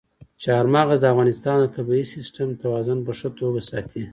چار 0.43 0.65
مغز 0.75 0.99
د 1.01 1.05
افغانستان 1.13 1.55
د 1.59 1.65
طبعي 1.75 2.03
سیسټم 2.13 2.47
توازن 2.61 2.97
په 3.05 3.11
ښه 3.19 3.29
توګه 3.39 3.59
ساتي. 3.69 4.03